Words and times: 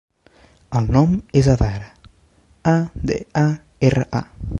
El 0.79 0.87
nom 0.95 1.11
és 1.41 1.49
Adara: 1.53 1.91
a, 2.73 2.73
de, 3.11 3.19
a, 3.43 3.45
erra, 3.91 4.07
a. 4.23 4.27